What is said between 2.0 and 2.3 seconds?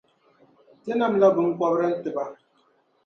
ba.